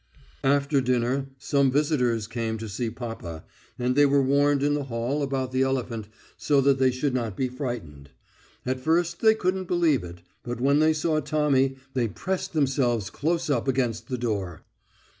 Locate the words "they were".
3.95-4.23